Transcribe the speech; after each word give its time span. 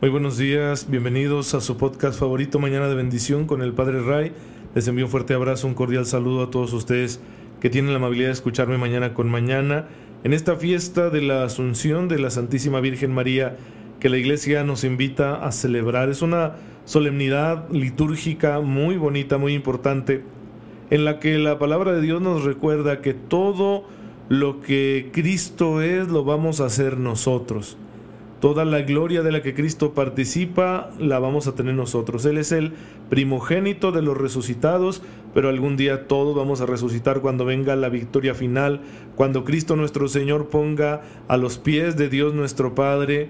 Muy 0.00 0.08
buenos 0.08 0.38
días, 0.38 0.86
bienvenidos 0.88 1.52
a 1.52 1.60
su 1.60 1.76
podcast 1.76 2.18
favorito 2.18 2.58
Mañana 2.58 2.88
de 2.88 2.94
Bendición 2.94 3.46
con 3.46 3.60
el 3.60 3.74
Padre 3.74 4.00
Ray. 4.00 4.32
Les 4.74 4.88
envío 4.88 5.04
un 5.04 5.10
fuerte 5.10 5.34
abrazo, 5.34 5.66
un 5.66 5.74
cordial 5.74 6.06
saludo 6.06 6.42
a 6.42 6.50
todos 6.50 6.72
ustedes 6.72 7.20
que 7.60 7.68
tienen 7.68 7.90
la 7.90 7.98
amabilidad 7.98 8.28
de 8.28 8.32
escucharme 8.32 8.78
mañana 8.78 9.12
con 9.12 9.28
mañana 9.28 9.88
en 10.24 10.32
esta 10.32 10.56
fiesta 10.56 11.10
de 11.10 11.20
la 11.20 11.44
Asunción 11.44 12.08
de 12.08 12.18
la 12.18 12.30
Santísima 12.30 12.80
Virgen 12.80 13.12
María 13.12 13.58
que 14.00 14.08
la 14.08 14.16
Iglesia 14.16 14.64
nos 14.64 14.84
invita 14.84 15.44
a 15.44 15.52
celebrar. 15.52 16.08
Es 16.08 16.22
una 16.22 16.52
solemnidad 16.86 17.68
litúrgica 17.68 18.60
muy 18.60 18.96
bonita, 18.96 19.36
muy 19.36 19.52
importante, 19.52 20.24
en 20.88 21.04
la 21.04 21.18
que 21.20 21.36
la 21.36 21.58
palabra 21.58 21.92
de 21.92 22.00
Dios 22.00 22.22
nos 22.22 22.44
recuerda 22.44 23.02
que 23.02 23.12
todo 23.12 23.84
lo 24.30 24.62
que 24.62 25.10
Cristo 25.12 25.82
es 25.82 26.08
lo 26.08 26.24
vamos 26.24 26.62
a 26.62 26.64
hacer 26.64 26.96
nosotros. 26.96 27.76
Toda 28.40 28.64
la 28.64 28.80
gloria 28.80 29.20
de 29.22 29.32
la 29.32 29.42
que 29.42 29.52
Cristo 29.52 29.92
participa 29.92 30.88
la 30.98 31.18
vamos 31.18 31.46
a 31.46 31.54
tener 31.54 31.74
nosotros. 31.74 32.24
Él 32.24 32.38
es 32.38 32.52
el 32.52 32.72
primogénito 33.10 33.92
de 33.92 34.00
los 34.00 34.16
resucitados, 34.16 35.02
pero 35.34 35.50
algún 35.50 35.76
día 35.76 36.08
todos 36.08 36.34
vamos 36.34 36.62
a 36.62 36.66
resucitar 36.66 37.20
cuando 37.20 37.44
venga 37.44 37.76
la 37.76 37.90
victoria 37.90 38.32
final, 38.34 38.80
cuando 39.14 39.44
Cristo 39.44 39.76
nuestro 39.76 40.08
Señor 40.08 40.48
ponga 40.48 41.02
a 41.28 41.36
los 41.36 41.58
pies 41.58 41.98
de 41.98 42.08
Dios 42.08 42.32
nuestro 42.32 42.74
Padre 42.74 43.28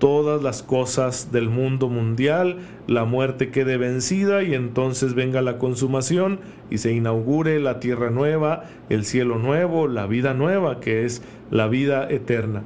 todas 0.00 0.42
las 0.42 0.64
cosas 0.64 1.30
del 1.30 1.48
mundo 1.48 1.88
mundial, 1.88 2.56
la 2.88 3.04
muerte 3.04 3.50
quede 3.50 3.76
vencida 3.76 4.42
y 4.42 4.54
entonces 4.54 5.14
venga 5.14 5.40
la 5.40 5.58
consumación 5.58 6.40
y 6.68 6.78
se 6.78 6.92
inaugure 6.92 7.60
la 7.60 7.78
tierra 7.78 8.10
nueva, 8.10 8.64
el 8.88 9.04
cielo 9.04 9.38
nuevo, 9.38 9.86
la 9.86 10.08
vida 10.08 10.34
nueva, 10.34 10.80
que 10.80 11.04
es 11.04 11.22
la 11.52 11.68
vida 11.68 12.08
eterna 12.10 12.64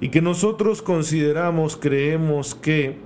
y 0.00 0.10
que 0.10 0.20
nosotros 0.20 0.82
consideramos, 0.82 1.76
creemos 1.76 2.54
que 2.54 2.96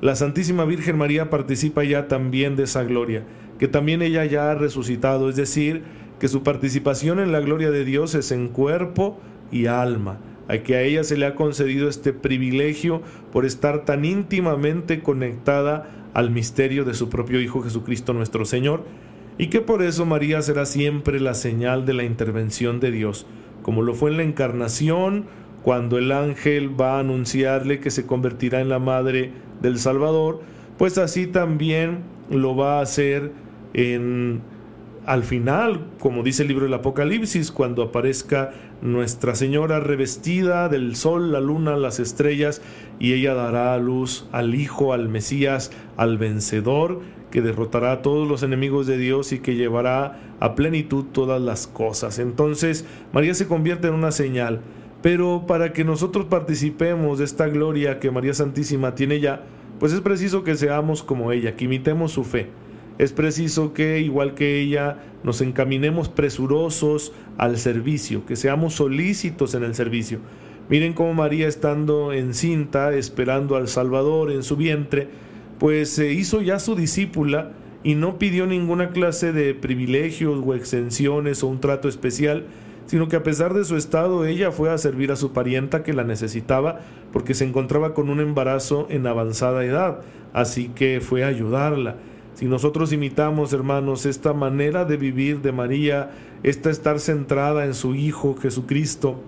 la 0.00 0.16
Santísima 0.16 0.64
Virgen 0.64 0.98
María 0.98 1.30
participa 1.30 1.84
ya 1.84 2.08
también 2.08 2.56
de 2.56 2.64
esa 2.64 2.82
gloria, 2.82 3.24
que 3.58 3.68
también 3.68 4.02
ella 4.02 4.24
ya 4.24 4.50
ha 4.50 4.54
resucitado, 4.54 5.28
es 5.28 5.36
decir, 5.36 5.82
que 6.18 6.28
su 6.28 6.42
participación 6.42 7.20
en 7.20 7.32
la 7.32 7.40
gloria 7.40 7.70
de 7.70 7.84
Dios 7.84 8.14
es 8.14 8.32
en 8.32 8.48
cuerpo 8.48 9.20
y 9.50 9.66
alma, 9.66 10.18
a 10.48 10.58
que 10.58 10.76
a 10.76 10.82
ella 10.82 11.04
se 11.04 11.16
le 11.16 11.26
ha 11.26 11.34
concedido 11.34 11.88
este 11.88 12.12
privilegio 12.12 13.02
por 13.32 13.44
estar 13.44 13.84
tan 13.84 14.04
íntimamente 14.04 15.02
conectada 15.02 15.88
al 16.14 16.30
misterio 16.30 16.84
de 16.84 16.94
su 16.94 17.08
propio 17.08 17.40
Hijo 17.40 17.62
Jesucristo 17.62 18.12
nuestro 18.12 18.44
Señor, 18.44 18.84
y 19.38 19.48
que 19.48 19.60
por 19.60 19.82
eso 19.82 20.04
María 20.06 20.42
será 20.42 20.66
siempre 20.66 21.20
la 21.20 21.34
señal 21.34 21.86
de 21.86 21.94
la 21.94 22.04
intervención 22.04 22.80
de 22.80 22.90
Dios, 22.90 23.26
como 23.62 23.82
lo 23.82 23.94
fue 23.94 24.10
en 24.10 24.16
la 24.16 24.24
encarnación, 24.24 25.26
cuando 25.62 25.98
el 25.98 26.12
ángel 26.12 26.80
va 26.80 26.96
a 26.96 27.00
anunciarle 27.00 27.80
que 27.80 27.90
se 27.90 28.06
convertirá 28.06 28.60
en 28.60 28.68
la 28.68 28.78
madre 28.78 29.32
del 29.60 29.78
Salvador, 29.78 30.40
pues 30.78 30.98
así 30.98 31.26
también 31.26 32.00
lo 32.30 32.56
va 32.56 32.78
a 32.78 32.82
hacer 32.82 33.32
en 33.74 34.42
al 35.04 35.24
final, 35.24 35.86
como 35.98 36.22
dice 36.22 36.42
el 36.42 36.48
libro 36.48 36.64
del 36.64 36.74
Apocalipsis, 36.74 37.50
cuando 37.50 37.82
aparezca 37.82 38.52
Nuestra 38.82 39.34
Señora 39.34 39.80
revestida 39.80 40.68
del 40.68 40.94
sol, 40.94 41.32
la 41.32 41.40
luna, 41.40 41.76
las 41.76 41.98
estrellas, 41.98 42.62
y 43.00 43.12
ella 43.12 43.34
dará 43.34 43.74
a 43.74 43.78
luz 43.78 44.28
al 44.30 44.54
Hijo, 44.54 44.92
al 44.92 45.08
Mesías, 45.08 45.72
al 45.96 46.18
vencedor, 46.18 47.00
que 47.32 47.42
derrotará 47.42 47.90
a 47.90 48.02
todos 48.02 48.28
los 48.28 48.44
enemigos 48.44 48.86
de 48.86 48.96
Dios 48.96 49.32
y 49.32 49.40
que 49.40 49.56
llevará 49.56 50.20
a 50.38 50.54
plenitud 50.54 51.06
todas 51.12 51.40
las 51.40 51.66
cosas. 51.66 52.20
Entonces, 52.20 52.84
María 53.12 53.34
se 53.34 53.48
convierte 53.48 53.88
en 53.88 53.94
una 53.94 54.12
señal 54.12 54.60
pero 55.02 55.44
para 55.46 55.72
que 55.72 55.84
nosotros 55.84 56.26
participemos 56.26 57.18
de 57.18 57.24
esta 57.24 57.48
gloria 57.48 57.98
que 57.98 58.10
María 58.10 58.34
Santísima 58.34 58.94
tiene 58.94 59.20
ya, 59.20 59.42
pues 59.80 59.92
es 59.92 60.00
preciso 60.00 60.44
que 60.44 60.54
seamos 60.54 61.02
como 61.02 61.32
ella, 61.32 61.56
que 61.56 61.64
imitemos 61.64 62.12
su 62.12 62.24
fe. 62.24 62.46
Es 62.98 63.12
preciso 63.12 63.72
que, 63.72 64.00
igual 64.00 64.34
que 64.34 64.60
ella, 64.60 64.98
nos 65.24 65.40
encaminemos 65.40 66.08
presurosos 66.08 67.12
al 67.36 67.58
servicio, 67.58 68.24
que 68.26 68.36
seamos 68.36 68.74
solícitos 68.74 69.54
en 69.54 69.64
el 69.64 69.74
servicio. 69.74 70.20
Miren 70.68 70.92
cómo 70.92 71.14
María, 71.14 71.48
estando 71.48 72.12
encinta, 72.12 72.94
esperando 72.94 73.56
al 73.56 73.66
Salvador 73.66 74.30
en 74.30 74.44
su 74.44 74.56
vientre, 74.56 75.08
pues 75.58 75.90
se 75.90 76.12
hizo 76.12 76.40
ya 76.42 76.58
su 76.60 76.76
discípula 76.76 77.52
y 77.82 77.94
no 77.96 78.18
pidió 78.18 78.46
ninguna 78.46 78.90
clase 78.90 79.32
de 79.32 79.54
privilegios 79.54 80.40
o 80.44 80.54
exenciones 80.54 81.42
o 81.42 81.48
un 81.48 81.60
trato 81.60 81.88
especial, 81.88 82.46
sino 82.86 83.08
que 83.08 83.16
a 83.16 83.22
pesar 83.22 83.54
de 83.54 83.64
su 83.64 83.76
estado 83.76 84.24
ella 84.24 84.52
fue 84.52 84.70
a 84.70 84.78
servir 84.78 85.12
a 85.12 85.16
su 85.16 85.32
parienta 85.32 85.82
que 85.82 85.92
la 85.92 86.04
necesitaba 86.04 86.80
porque 87.12 87.34
se 87.34 87.44
encontraba 87.44 87.94
con 87.94 88.10
un 88.10 88.20
embarazo 88.20 88.86
en 88.90 89.06
avanzada 89.06 89.64
edad, 89.64 90.00
así 90.32 90.68
que 90.68 91.00
fue 91.00 91.24
a 91.24 91.28
ayudarla. 91.28 91.96
Si 92.34 92.46
nosotros 92.46 92.92
imitamos, 92.92 93.52
hermanos, 93.52 94.06
esta 94.06 94.32
manera 94.32 94.84
de 94.84 94.96
vivir 94.96 95.42
de 95.42 95.52
María, 95.52 96.10
esta 96.42 96.70
estar 96.70 96.98
centrada 96.98 97.66
en 97.66 97.74
su 97.74 97.94
Hijo 97.94 98.36
Jesucristo, 98.40 99.22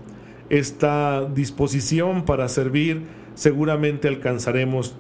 esta 0.49 1.25
disposición 1.27 2.25
para 2.25 2.49
servir, 2.49 3.03
seguramente 3.35 4.09
alcanzaremos 4.09 4.95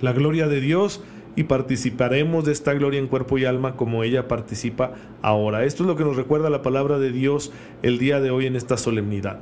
la 0.00 0.12
gloria 0.12 0.48
de 0.48 0.60
Dios 0.60 1.02
y 1.34 1.44
participaremos 1.44 2.44
de 2.44 2.52
esta 2.52 2.74
gloria 2.74 3.00
en 3.00 3.06
cuerpo 3.06 3.38
y 3.38 3.44
alma 3.44 3.76
como 3.76 4.04
ella 4.04 4.28
participa 4.28 4.92
ahora. 5.22 5.64
Esto 5.64 5.84
es 5.84 5.86
lo 5.86 5.96
que 5.96 6.04
nos 6.04 6.16
recuerda 6.16 6.50
la 6.50 6.62
palabra 6.62 6.98
de 6.98 7.10
Dios 7.10 7.52
el 7.82 7.98
día 7.98 8.20
de 8.20 8.30
hoy 8.30 8.46
en 8.46 8.56
esta 8.56 8.76
solemnidad. 8.76 9.40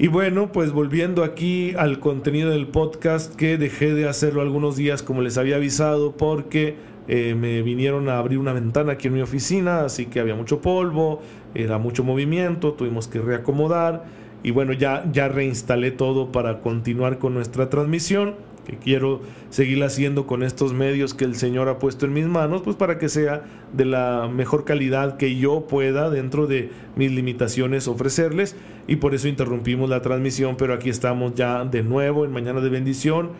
Y 0.00 0.06
bueno, 0.06 0.52
pues 0.52 0.70
volviendo 0.70 1.24
aquí 1.24 1.74
al 1.76 1.98
contenido 1.98 2.50
del 2.50 2.68
podcast, 2.68 3.34
que 3.34 3.58
dejé 3.58 3.94
de 3.94 4.08
hacerlo 4.08 4.42
algunos 4.42 4.76
días 4.76 5.02
como 5.02 5.22
les 5.22 5.38
había 5.38 5.56
avisado 5.56 6.12
porque 6.16 6.76
eh, 7.08 7.34
me 7.34 7.62
vinieron 7.62 8.08
a 8.08 8.18
abrir 8.18 8.38
una 8.38 8.52
ventana 8.52 8.92
aquí 8.92 9.08
en 9.08 9.14
mi 9.14 9.22
oficina, 9.22 9.80
así 9.80 10.06
que 10.06 10.20
había 10.20 10.36
mucho 10.36 10.60
polvo, 10.60 11.20
era 11.54 11.78
mucho 11.78 12.04
movimiento, 12.04 12.74
tuvimos 12.74 13.08
que 13.08 13.20
reacomodar 13.20 14.04
y 14.44 14.52
bueno, 14.52 14.72
ya, 14.72 15.04
ya 15.10 15.26
reinstalé 15.26 15.90
todo 15.90 16.30
para 16.30 16.60
continuar 16.60 17.18
con 17.18 17.34
nuestra 17.34 17.68
transmisión 17.68 18.36
que 18.68 18.76
quiero 18.76 19.22
seguir 19.48 19.82
haciendo 19.82 20.26
con 20.26 20.42
estos 20.42 20.74
medios 20.74 21.14
que 21.14 21.24
el 21.24 21.34
Señor 21.34 21.68
ha 21.68 21.78
puesto 21.78 22.04
en 22.04 22.12
mis 22.12 22.26
manos, 22.26 22.60
pues 22.62 22.76
para 22.76 22.98
que 22.98 23.08
sea 23.08 23.42
de 23.72 23.86
la 23.86 24.28
mejor 24.32 24.64
calidad 24.64 25.16
que 25.16 25.36
yo 25.36 25.66
pueda 25.66 26.10
dentro 26.10 26.46
de 26.46 26.70
mis 26.94 27.10
limitaciones 27.10 27.88
ofrecerles. 27.88 28.56
Y 28.86 28.96
por 28.96 29.14
eso 29.14 29.26
interrumpimos 29.26 29.88
la 29.88 30.02
transmisión, 30.02 30.56
pero 30.58 30.74
aquí 30.74 30.90
estamos 30.90 31.34
ya 31.34 31.64
de 31.64 31.82
nuevo 31.82 32.26
en 32.26 32.32
Mañana 32.32 32.60
de 32.60 32.68
Bendición. 32.68 33.30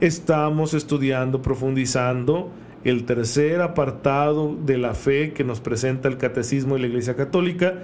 Estamos 0.00 0.72
estudiando, 0.72 1.42
profundizando 1.42 2.50
el 2.82 3.04
tercer 3.04 3.60
apartado 3.60 4.56
de 4.64 4.78
la 4.78 4.94
fe 4.94 5.34
que 5.34 5.44
nos 5.44 5.60
presenta 5.60 6.08
el 6.08 6.16
Catecismo 6.16 6.74
de 6.74 6.80
la 6.80 6.86
Iglesia 6.86 7.16
Católica 7.16 7.74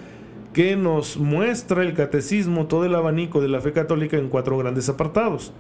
que 0.55 0.75
nos 0.75 1.19
muestra 1.19 1.83
el 1.83 1.93
catecismo, 1.93 2.67
todo 2.67 2.87
el 2.87 2.95
abanico 2.95 3.43
de 3.43 3.49
la 3.49 3.61
fe 3.61 3.73
católica 3.73 4.17
en 4.17 4.31
cuatro 4.31 4.57
grandes 4.57 4.89
apartados. 4.89 5.53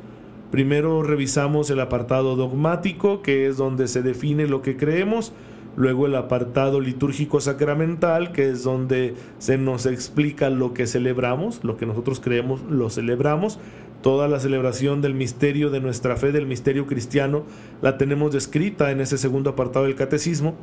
Primero 0.50 1.02
revisamos 1.02 1.70
el 1.70 1.80
apartado 1.80 2.36
dogmático, 2.36 3.20
que 3.20 3.46
es 3.46 3.56
donde 3.56 3.88
se 3.88 4.02
define 4.02 4.46
lo 4.46 4.62
que 4.62 4.76
creemos. 4.76 5.32
Luego 5.76 6.06
el 6.06 6.14
apartado 6.14 6.80
litúrgico 6.80 7.40
sacramental, 7.40 8.32
que 8.32 8.48
es 8.48 8.62
donde 8.62 9.14
se 9.38 9.58
nos 9.58 9.84
explica 9.86 10.48
lo 10.48 10.72
que 10.72 10.86
celebramos, 10.86 11.62
lo 11.64 11.76
que 11.76 11.84
nosotros 11.84 12.20
creemos, 12.20 12.62
lo 12.62 12.88
celebramos. 12.90 13.58
Toda 14.02 14.28
la 14.28 14.38
celebración 14.38 15.02
del 15.02 15.14
misterio 15.14 15.68
de 15.70 15.80
nuestra 15.80 16.16
fe, 16.16 16.30
del 16.30 16.46
misterio 16.46 16.86
cristiano, 16.86 17.42
la 17.82 17.98
tenemos 17.98 18.32
descrita 18.32 18.90
en 18.92 19.00
ese 19.00 19.18
segundo 19.18 19.50
apartado 19.50 19.84
del 19.84 19.96
catecismo. 19.96 20.54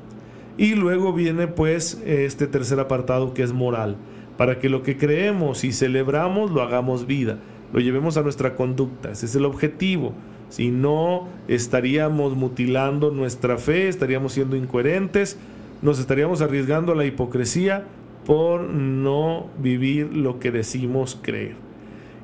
Y 0.57 0.75
luego 0.75 1.13
viene 1.13 1.47
pues 1.47 2.01
este 2.05 2.47
tercer 2.47 2.79
apartado 2.79 3.33
que 3.33 3.43
es 3.43 3.53
moral, 3.53 3.97
para 4.37 4.59
que 4.59 4.69
lo 4.69 4.81
que 4.81 4.97
creemos 4.97 5.63
y 5.63 5.73
celebramos 5.73 6.51
lo 6.51 6.61
hagamos 6.61 7.05
vida 7.05 7.39
lo 7.73 7.79
llevemos 7.79 8.15
a 8.17 8.21
nuestra 8.21 8.55
conducta. 8.55 9.11
Ese 9.11 9.25
es 9.25 9.35
el 9.35 9.45
objetivo. 9.45 10.13
Si 10.49 10.69
no, 10.69 11.27
estaríamos 11.47 12.35
mutilando 12.35 13.11
nuestra 13.11 13.57
fe, 13.57 13.87
estaríamos 13.87 14.33
siendo 14.33 14.55
incoherentes, 14.55 15.37
nos 15.81 15.99
estaríamos 15.99 16.41
arriesgando 16.41 16.91
a 16.91 16.95
la 16.95 17.05
hipocresía 17.05 17.85
por 18.25 18.61
no 18.61 19.47
vivir 19.57 20.15
lo 20.15 20.39
que 20.39 20.51
decimos 20.51 21.19
creer. 21.21 21.55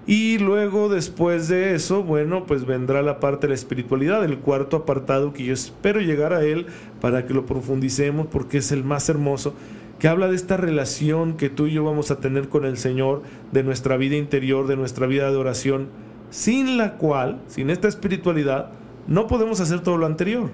Y 0.06 0.38
luego 0.38 0.90
después 0.90 1.48
de 1.50 1.76
eso, 1.76 2.04
bueno, 2.04 2.46
pues 2.46 2.66
vendrá 2.66 3.02
la 3.02 3.20
parte 3.20 3.48
de 3.48 3.50
la 3.50 3.56
espiritualidad, 3.56 4.24
el 4.24 4.40
cuarto 4.40 4.78
apartado 4.78 5.34
que 5.34 5.44
yo 5.44 5.54
espero 5.54 6.00
llegar 6.00 6.34
a 6.34 6.44
él 6.44 6.68
para 7.02 7.26
que 7.26 7.34
lo 7.34 7.46
profundicemos 7.46 8.28
porque 8.28 8.60
es 8.60 8.72
el 8.72 8.84
más 8.84 9.10
hermoso, 9.10 9.54
que 10.00 10.08
habla 10.08 10.28
de 10.28 10.36
esta 10.36 10.56
relación 10.56 11.36
que 11.36 11.50
tú 11.50 11.68
y 11.68 11.74
yo 11.74 11.84
vamos 11.84 12.10
a 12.10 12.20
tener 12.20 12.48
con 12.48 12.66
el 12.66 12.78
Señor, 12.78 13.22
de 13.52 13.64
nuestra 13.64 13.98
vida 13.98 14.16
interior, 14.16 14.66
de 14.66 14.78
nuestra 14.78 15.08
vida 15.08 15.30
de 15.30 15.38
oración, 15.38 15.90
sin 16.30 16.78
la 16.78 16.94
cual, 16.94 17.42
sin 17.48 17.70
esta 17.70 17.90
espiritualidad, 17.90 18.72
no 19.08 19.28
podemos 19.28 19.60
hacer 19.60 19.82
todo 19.82 19.98
lo 19.98 20.06
anterior. 20.06 20.52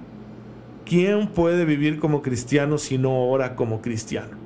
¿Quién 0.86 1.28
puede 1.28 1.64
vivir 1.66 2.00
como 2.00 2.22
cristiano 2.22 2.78
si 2.80 2.98
no 2.98 3.28
ora 3.28 3.56
como 3.56 3.82
cristiano? 3.82 4.38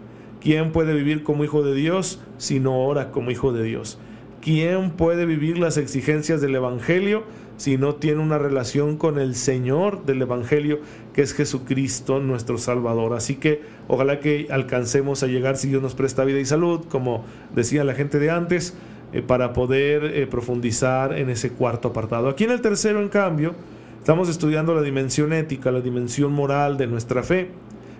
¿Quién 0.41 0.71
puede 0.71 0.93
vivir 0.93 1.23
como 1.23 1.43
hijo 1.43 1.63
de 1.63 1.73
Dios 1.73 2.21
si 2.37 2.59
no 2.59 2.79
ora 2.83 3.11
como 3.11 3.31
hijo 3.31 3.53
de 3.53 3.63
Dios? 3.63 3.99
¿Quién 4.41 4.91
puede 4.91 5.25
vivir 5.25 5.57
las 5.57 5.77
exigencias 5.77 6.41
del 6.41 6.55
Evangelio 6.55 7.23
si 7.59 7.77
no 7.77 7.95
tiene 7.95 8.21
una 8.21 8.37
relación 8.37 8.95
con 8.95 9.19
el 9.19 9.35
Señor 9.35 10.05
del 10.05 10.21
Evangelio, 10.21 10.79
que 11.13 11.21
es 11.21 11.33
Jesucristo 11.33 12.21
nuestro 12.21 12.57
Salvador? 12.57 13.13
Así 13.13 13.35
que 13.35 13.61
ojalá 13.89 14.21
que 14.21 14.47
alcancemos 14.49 15.23
a 15.23 15.27
llegar, 15.27 15.57
si 15.57 15.67
Dios 15.67 15.81
nos 15.81 15.93
presta 15.93 16.23
vida 16.23 16.39
y 16.39 16.45
salud, 16.45 16.85
como 16.87 17.25
decía 17.53 17.83
la 17.83 17.95
gente 17.95 18.17
de 18.17 18.31
antes, 18.31 18.75
eh, 19.11 19.21
para 19.21 19.51
poder 19.51 20.05
eh, 20.05 20.25
profundizar 20.25 21.17
en 21.17 21.29
ese 21.29 21.51
cuarto 21.51 21.89
apartado. 21.89 22.29
Aquí 22.29 22.45
en 22.45 22.51
el 22.51 22.61
tercero, 22.61 23.01
en 23.01 23.09
cambio, 23.09 23.55
estamos 23.99 24.29
estudiando 24.29 24.73
la 24.73 24.81
dimensión 24.81 25.33
ética, 25.33 25.69
la 25.69 25.81
dimensión 25.81 26.31
moral 26.31 26.77
de 26.77 26.87
nuestra 26.87 27.23
fe. 27.23 27.51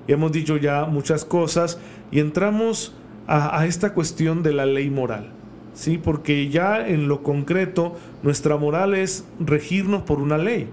Y 0.07 0.13
hemos 0.13 0.31
dicho 0.31 0.55
ya 0.55 0.85
muchas 0.85 1.25
cosas 1.25 1.79
y 2.11 2.19
entramos 2.19 2.95
a 3.27 3.67
esta 3.67 3.93
cuestión 3.93 4.41
de 4.41 4.53
la 4.53 4.65
ley 4.65 4.89
moral. 4.89 5.33
¿Sí? 5.73 5.97
Porque 5.97 6.49
ya 6.49 6.87
en 6.87 7.07
lo 7.07 7.23
concreto 7.23 7.95
nuestra 8.23 8.57
moral 8.57 8.93
es 8.93 9.25
regirnos 9.39 10.03
por 10.03 10.19
una 10.19 10.37
ley. 10.37 10.67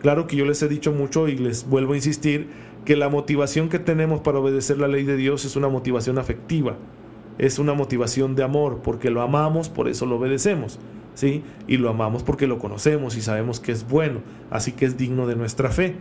Claro 0.00 0.26
que 0.26 0.36
yo 0.36 0.44
les 0.44 0.62
he 0.62 0.68
dicho 0.68 0.92
mucho 0.92 1.28
y 1.28 1.36
les 1.36 1.68
vuelvo 1.68 1.92
a 1.92 1.96
insistir 1.96 2.48
que 2.84 2.96
la 2.96 3.08
motivación 3.08 3.68
que 3.68 3.78
tenemos 3.78 4.20
para 4.20 4.40
obedecer 4.40 4.78
la 4.78 4.88
ley 4.88 5.04
de 5.04 5.16
Dios 5.16 5.44
es 5.44 5.54
una 5.54 5.68
motivación 5.68 6.18
afectiva, 6.18 6.76
es 7.38 7.58
una 7.58 7.74
motivación 7.74 8.34
de 8.34 8.42
amor, 8.42 8.80
porque 8.82 9.10
lo 9.10 9.22
amamos, 9.22 9.68
por 9.68 9.88
eso 9.88 10.04
lo 10.06 10.16
obedecemos, 10.16 10.80
¿sí? 11.14 11.44
Y 11.68 11.76
lo 11.76 11.90
amamos 11.90 12.24
porque 12.24 12.48
lo 12.48 12.58
conocemos 12.58 13.16
y 13.16 13.22
sabemos 13.22 13.60
que 13.60 13.72
es 13.72 13.88
bueno, 13.88 14.20
así 14.50 14.72
que 14.72 14.86
es 14.86 14.96
digno 14.96 15.26
de 15.26 15.36
nuestra 15.36 15.70
fe. 15.70 15.94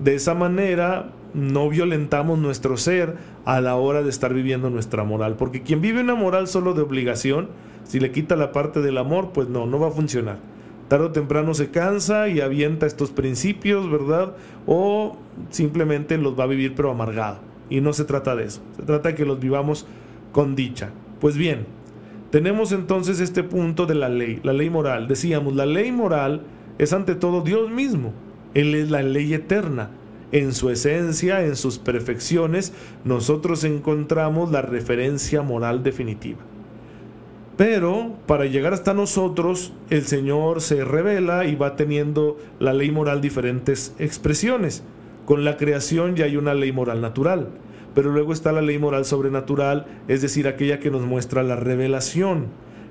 De 0.00 0.14
esa 0.14 0.34
manera 0.34 1.12
no 1.34 1.68
violentamos 1.68 2.38
nuestro 2.38 2.76
ser 2.76 3.16
a 3.44 3.60
la 3.60 3.76
hora 3.76 4.02
de 4.02 4.10
estar 4.10 4.34
viviendo 4.34 4.70
nuestra 4.70 5.04
moral, 5.04 5.36
porque 5.36 5.62
quien 5.62 5.80
vive 5.80 6.00
una 6.00 6.14
moral 6.14 6.48
solo 6.48 6.74
de 6.74 6.82
obligación, 6.82 7.48
si 7.84 8.00
le 8.00 8.12
quita 8.12 8.36
la 8.36 8.52
parte 8.52 8.80
del 8.80 8.98
amor, 8.98 9.30
pues 9.32 9.48
no, 9.48 9.66
no 9.66 9.78
va 9.78 9.88
a 9.88 9.92
funcionar. 9.92 10.38
Tarde 10.88 11.06
o 11.06 11.12
temprano 11.12 11.52
se 11.52 11.70
cansa 11.70 12.28
y 12.28 12.40
avienta 12.40 12.86
estos 12.86 13.10
principios, 13.10 13.90
¿verdad? 13.90 14.34
O 14.66 15.16
simplemente 15.50 16.16
los 16.16 16.38
va 16.38 16.44
a 16.44 16.48
vivir 16.48 16.74
pero 16.74 16.90
amargado. 16.90 17.40
Y 17.68 17.82
no 17.82 17.92
se 17.92 18.04
trata 18.04 18.34
de 18.34 18.44
eso. 18.44 18.62
Se 18.76 18.82
trata 18.82 19.10
de 19.10 19.14
que 19.14 19.26
los 19.26 19.38
vivamos 19.38 19.86
con 20.32 20.56
dicha. 20.56 20.90
Pues 21.20 21.36
bien, 21.36 21.66
tenemos 22.30 22.72
entonces 22.72 23.20
este 23.20 23.42
punto 23.42 23.84
de 23.84 23.94
la 23.94 24.08
ley, 24.08 24.40
la 24.42 24.54
ley 24.54 24.70
moral. 24.70 25.08
Decíamos, 25.08 25.54
la 25.54 25.66
ley 25.66 25.92
moral 25.92 26.42
es 26.78 26.92
ante 26.94 27.14
todo 27.14 27.42
Dios 27.42 27.70
mismo. 27.70 28.12
Él 28.54 28.74
es 28.74 28.90
la 28.90 29.02
ley 29.02 29.34
eterna. 29.34 29.90
En 30.30 30.52
su 30.52 30.68
esencia, 30.68 31.44
en 31.44 31.56
sus 31.56 31.78
perfecciones, 31.78 32.74
nosotros 33.04 33.64
encontramos 33.64 34.50
la 34.50 34.60
referencia 34.60 35.40
moral 35.42 35.82
definitiva. 35.82 36.38
Pero 37.56 38.12
para 38.26 38.44
llegar 38.44 38.72
hasta 38.72 38.94
nosotros, 38.94 39.72
el 39.90 40.04
Señor 40.04 40.60
se 40.60 40.84
revela 40.84 41.44
y 41.46 41.56
va 41.56 41.74
teniendo 41.74 42.36
la 42.60 42.72
ley 42.72 42.90
moral 42.92 43.20
diferentes 43.20 43.94
expresiones. 43.98 44.84
Con 45.24 45.44
la 45.44 45.56
creación 45.56 46.14
ya 46.14 46.26
hay 46.26 46.36
una 46.36 46.54
ley 46.54 46.70
moral 46.72 47.00
natural, 47.00 47.48
pero 47.94 48.12
luego 48.12 48.32
está 48.32 48.52
la 48.52 48.62
ley 48.62 48.78
moral 48.78 49.04
sobrenatural, 49.04 49.86
es 50.06 50.22
decir, 50.22 50.46
aquella 50.46 50.78
que 50.78 50.90
nos 50.92 51.02
muestra 51.02 51.42
la 51.42 51.56
revelación, 51.56 52.46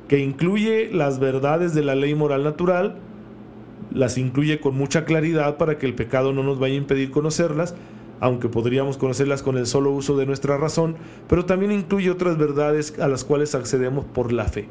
que 0.09 0.19
incluye 0.19 0.89
las 0.91 1.19
verdades 1.19 1.73
de 1.73 1.83
la 1.83 1.95
ley 1.95 2.13
moral 2.13 2.43
natural, 2.43 2.97
las 3.97 4.17
incluye 4.17 4.59
con 4.59 4.75
mucha 4.75 5.05
claridad 5.05 5.57
para 5.57 5.77
que 5.77 5.85
el 5.85 5.95
pecado 5.95 6.33
no 6.33 6.43
nos 6.43 6.59
vaya 6.59 6.75
a 6.75 6.77
impedir 6.77 7.11
conocerlas, 7.11 7.75
aunque 8.19 8.49
podríamos 8.49 8.97
conocerlas 8.97 9.43
con 9.43 9.57
el 9.57 9.67
solo 9.67 9.91
uso 9.91 10.17
de 10.17 10.25
nuestra 10.25 10.57
razón, 10.57 10.95
pero 11.27 11.45
también 11.45 11.71
incluye 11.71 12.09
otras 12.09 12.37
verdades 12.37 12.99
a 12.99 13.07
las 13.07 13.23
cuales 13.23 13.55
accedemos 13.55 14.05
por 14.05 14.31
la 14.31 14.45
fe. 14.45 14.67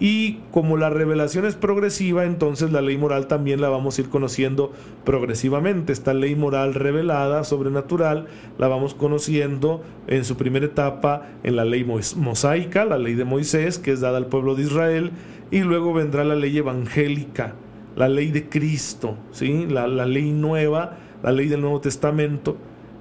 Y 0.00 0.40
como 0.50 0.76
la 0.76 0.90
revelación 0.90 1.44
es 1.44 1.54
progresiva, 1.54 2.24
entonces 2.24 2.72
la 2.72 2.80
ley 2.80 2.98
moral 2.98 3.28
también 3.28 3.60
la 3.60 3.68
vamos 3.68 3.96
a 3.96 4.00
ir 4.00 4.08
conociendo 4.08 4.72
progresivamente. 5.04 5.92
Esta 5.92 6.12
ley 6.12 6.34
moral 6.34 6.74
revelada, 6.74 7.44
sobrenatural, 7.44 8.26
la 8.58 8.66
vamos 8.66 8.94
conociendo 8.94 9.80
en 10.08 10.24
su 10.24 10.36
primera 10.36 10.66
etapa 10.66 11.28
en 11.44 11.54
la 11.54 11.64
ley 11.64 11.84
mosaica, 11.84 12.84
la 12.84 12.98
ley 12.98 13.14
de 13.14 13.24
Moisés, 13.24 13.78
que 13.78 13.92
es 13.92 14.00
dada 14.00 14.18
al 14.18 14.26
pueblo 14.26 14.56
de 14.56 14.64
Israel, 14.64 15.12
y 15.52 15.60
luego 15.60 15.92
vendrá 15.92 16.24
la 16.24 16.34
ley 16.34 16.58
evangélica, 16.58 17.54
la 17.96 18.08
ley 18.08 18.30
de 18.30 18.48
Cristo, 18.48 19.16
¿sí? 19.32 19.66
la, 19.68 19.86
la 19.86 20.06
ley 20.06 20.30
nueva, 20.30 20.98
la 21.22 21.32
ley 21.32 21.48
del 21.48 21.60
Nuevo 21.60 21.80
Testamento, 21.80 22.56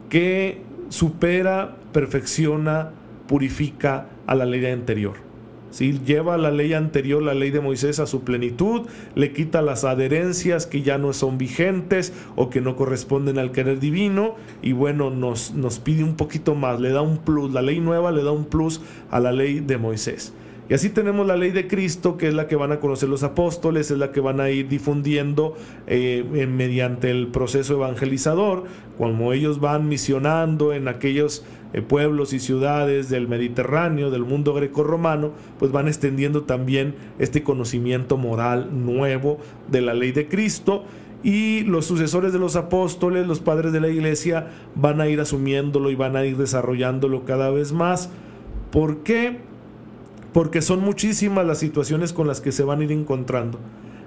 que 0.09 0.61
supera, 0.89 1.77
perfecciona, 1.93 2.91
purifica 3.27 4.07
a 4.27 4.35
la 4.35 4.45
ley 4.45 4.65
anterior. 4.65 5.31
Si 5.71 5.93
Lleva 5.99 6.37
la 6.37 6.51
ley 6.51 6.73
anterior, 6.73 7.23
la 7.23 7.33
ley 7.33 7.49
de 7.49 7.61
Moisés, 7.61 7.99
a 7.99 8.05
su 8.05 8.23
plenitud, 8.23 8.81
le 9.15 9.31
quita 9.31 9.61
las 9.61 9.85
adherencias 9.85 10.67
que 10.67 10.81
ya 10.81 10.97
no 10.97 11.13
son 11.13 11.37
vigentes 11.37 12.13
o 12.35 12.49
que 12.49 12.59
no 12.59 12.75
corresponden 12.75 13.39
al 13.39 13.53
querer 13.53 13.79
divino 13.79 14.35
y 14.61 14.73
bueno, 14.73 15.09
nos, 15.09 15.53
nos 15.53 15.79
pide 15.79 16.03
un 16.03 16.15
poquito 16.15 16.55
más, 16.55 16.81
le 16.81 16.89
da 16.91 17.01
un 17.01 17.19
plus, 17.19 17.53
la 17.53 17.61
ley 17.61 17.79
nueva 17.79 18.11
le 18.11 18.21
da 18.21 18.31
un 18.31 18.45
plus 18.45 18.81
a 19.09 19.21
la 19.21 19.31
ley 19.31 19.61
de 19.61 19.77
Moisés. 19.77 20.33
Y 20.71 20.73
así 20.73 20.87
tenemos 20.87 21.27
la 21.27 21.35
ley 21.35 21.51
de 21.51 21.67
Cristo, 21.67 22.15
que 22.15 22.29
es 22.29 22.33
la 22.33 22.47
que 22.47 22.55
van 22.55 22.71
a 22.71 22.79
conocer 22.79 23.09
los 23.09 23.23
apóstoles, 23.23 23.91
es 23.91 23.97
la 23.97 24.13
que 24.13 24.21
van 24.21 24.39
a 24.39 24.49
ir 24.51 24.69
difundiendo 24.69 25.53
eh, 25.85 26.23
mediante 26.49 27.11
el 27.11 27.27
proceso 27.27 27.73
evangelizador, 27.73 28.63
como 28.97 29.33
ellos 29.33 29.59
van 29.59 29.89
misionando 29.89 30.71
en 30.71 30.87
aquellos 30.87 31.43
eh, 31.73 31.81
pueblos 31.81 32.31
y 32.31 32.39
ciudades 32.39 33.09
del 33.09 33.27
Mediterráneo, 33.27 34.11
del 34.11 34.23
mundo 34.23 34.53
greco-romano, 34.53 35.33
pues 35.59 35.73
van 35.73 35.89
extendiendo 35.89 36.43
también 36.43 36.95
este 37.19 37.43
conocimiento 37.43 38.15
moral 38.15 38.69
nuevo 38.71 39.39
de 39.69 39.81
la 39.81 39.93
ley 39.93 40.13
de 40.13 40.29
Cristo 40.29 40.85
y 41.21 41.63
los 41.63 41.85
sucesores 41.85 42.31
de 42.31 42.39
los 42.39 42.55
apóstoles, 42.55 43.27
los 43.27 43.41
padres 43.41 43.73
de 43.73 43.81
la 43.81 43.89
iglesia, 43.89 44.47
van 44.75 45.01
a 45.01 45.09
ir 45.09 45.19
asumiéndolo 45.19 45.91
y 45.91 45.95
van 45.95 46.15
a 46.15 46.23
ir 46.23 46.37
desarrollándolo 46.37 47.25
cada 47.25 47.49
vez 47.49 47.73
más. 47.73 48.09
¿Por 48.71 49.03
qué? 49.03 49.50
Porque 50.33 50.61
son 50.61 50.81
muchísimas 50.81 51.45
las 51.45 51.57
situaciones 51.57 52.13
con 52.13 52.27
las 52.27 52.41
que 52.41 52.51
se 52.51 52.63
van 52.63 52.81
a 52.81 52.83
ir 52.83 52.91
encontrando. 52.91 53.59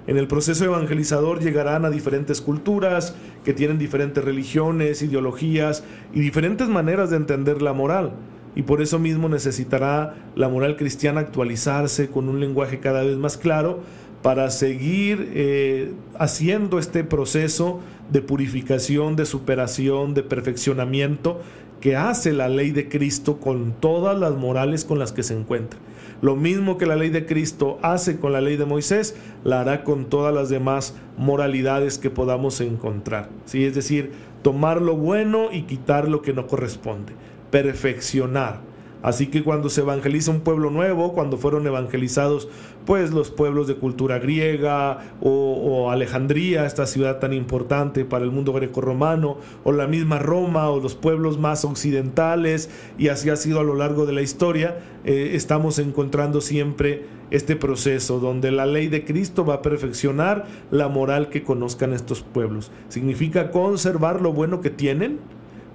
En 0.07 0.17
el 0.17 0.27
proceso 0.27 0.65
evangelizador 0.65 1.39
llegarán 1.39 1.83
a 1.83 1.89
diferentes 1.89 2.39
culturas 2.39 3.15
que 3.43 3.53
tienen 3.53 3.79
diferentes 3.79 4.23
religiones, 4.23 5.01
ideologías 5.01 5.83
y 6.13 6.19
diferentes 6.19 6.67
maneras 6.67 7.09
de 7.09 7.17
entender 7.17 7.61
la 7.61 7.73
moral. 7.73 8.13
Y 8.55 8.61
por 8.61 8.81
eso 8.81 8.99
mismo 8.99 9.29
necesitará 9.29 10.15
la 10.35 10.47
moral 10.47 10.77
cristiana 10.77 11.21
actualizarse 11.21 12.09
con 12.09 12.29
un 12.29 12.39
lenguaje 12.39 12.79
cada 12.79 13.03
vez 13.03 13.17
más 13.17 13.37
claro 13.37 13.79
para 14.21 14.49
seguir 14.49 15.31
eh, 15.33 15.93
haciendo 16.17 16.79
este 16.79 17.03
proceso 17.03 17.81
de 18.11 18.21
purificación, 18.21 19.15
de 19.15 19.25
superación, 19.25 20.13
de 20.13 20.23
perfeccionamiento 20.23 21.41
que 21.81 21.95
hace 21.95 22.31
la 22.33 22.47
ley 22.47 22.71
de 22.71 22.89
Cristo 22.89 23.39
con 23.39 23.73
todas 23.73 24.17
las 24.17 24.33
morales 24.35 24.85
con 24.85 24.99
las 24.99 25.11
que 25.11 25.23
se 25.23 25.37
encuentra. 25.37 25.79
Lo 26.21 26.35
mismo 26.35 26.77
que 26.77 26.85
la 26.85 26.95
ley 26.95 27.09
de 27.09 27.25
Cristo 27.25 27.77
hace 27.81 28.19
con 28.19 28.31
la 28.33 28.41
ley 28.41 28.57
de 28.57 28.65
Moisés, 28.65 29.15
la 29.43 29.61
hará 29.61 29.83
con 29.83 30.05
todas 30.05 30.33
las 30.33 30.49
demás 30.49 30.95
moralidades 31.17 31.97
que 31.97 32.09
podamos 32.09 32.61
encontrar. 32.61 33.29
¿sí? 33.45 33.65
Es 33.65 33.75
decir, 33.75 34.11
tomar 34.41 34.81
lo 34.81 34.95
bueno 34.95 35.49
y 35.51 35.63
quitar 35.63 36.07
lo 36.07 36.21
que 36.21 36.33
no 36.33 36.47
corresponde. 36.47 37.13
Perfeccionar 37.51 38.74
Así 39.05 39.27
que 39.27 39.43
cuando 39.43 39.69
se 39.69 39.81
evangeliza 39.81 40.31
un 40.31 40.39
pueblo 40.39 40.71
nuevo, 40.71 41.13
cuando 41.13 41.37
fueron 41.37 41.67
evangelizados 41.67 42.49
pues 42.87 43.11
los 43.11 43.29
pueblos 43.29 43.67
de 43.67 43.75
cultura 43.75 44.17
griega 44.17 45.13
o, 45.21 45.91
Alejandría, 45.91 46.65
esta 46.65 46.87
ciudad 46.87 47.19
tan 47.19 47.31
importante 47.31 48.03
para 48.03 48.25
el 48.25 48.31
mundo 48.31 48.51
greco-romano, 48.51 49.37
o 49.63 49.71
la 49.71 49.85
misma 49.85 50.17
Roma 50.17 50.71
o 50.71 50.79
los 50.79 50.95
pueblos 50.95 51.37
más 51.37 51.65
occidentales, 51.65 52.71
y 52.97 53.09
así 53.09 53.29
ha 53.29 53.35
sido 53.35 53.59
a 53.59 53.63
lo 53.63 53.75
largo 53.75 54.07
de 54.07 54.13
la 54.13 54.23
historia, 54.23 54.79
eh, 55.03 55.33
estamos 55.33 55.77
encontrando 55.77 56.41
siempre 56.41 57.05
este 57.29 57.55
proceso 57.55 58.19
donde 58.19 58.49
la 58.49 58.65
ley 58.65 58.87
de 58.87 59.05
Cristo 59.05 59.45
va 59.45 59.55
a 59.55 59.61
perfeccionar 59.61 60.45
la 60.71 60.87
moral 60.87 61.29
que 61.29 61.43
conozcan 61.43 61.93
estos 61.93 62.23
pueblos. 62.23 62.71
Significa 62.89 63.51
conservar 63.51 64.21
lo 64.21 64.33
bueno 64.33 64.61
que 64.61 64.71
tienen, 64.71 65.19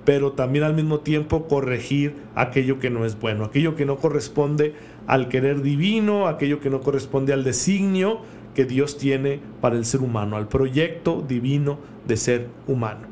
pero 0.04 0.32
también 0.32 0.64
al 0.64 0.74
mismo 0.74 1.00
tiempo 1.00 1.46
corregir 1.46 2.14
aquello 2.34 2.78
que 2.78 2.90
no 2.90 3.04
es 3.04 3.18
bueno, 3.18 3.44
aquello 3.44 3.76
que 3.76 3.86
no 3.86 3.96
corresponde 3.96 4.74
al 5.06 5.28
querer 5.28 5.62
divino, 5.62 6.26
aquello 6.26 6.60
que 6.60 6.70
no 6.70 6.80
corresponde 6.80 7.32
al 7.32 7.44
designio 7.44 8.20
que 8.54 8.64
Dios 8.64 8.98
tiene 8.98 9.40
para 9.60 9.76
el 9.76 9.84
ser 9.84 10.00
humano, 10.00 10.36
al 10.36 10.48
proyecto 10.48 11.24
divino 11.26 11.78
de 12.06 12.16
ser 12.16 12.48
humano. 12.66 13.08